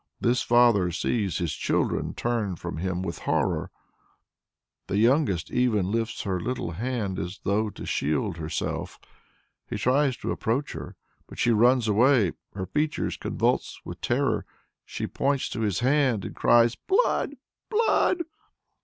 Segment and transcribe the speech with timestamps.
[0.19, 3.69] This father sees his children turn from him with horror.
[4.87, 8.99] The youngest even lifts her little hand as though to shield herself.
[9.69, 10.95] He tries to approach her,
[11.27, 14.43] but she runs away, her features convulsed with terror.
[14.85, 17.35] She points to his hands and cries, "Blood!
[17.69, 18.23] Blood!"